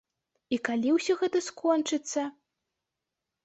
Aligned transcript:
І 0.57 0.57
калі 0.67 0.93
ўсё 0.95 1.17
гэта 1.21 1.43
скончыцца? 1.49 2.21